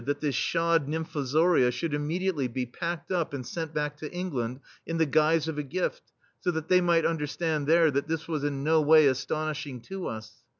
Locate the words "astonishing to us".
9.05-10.37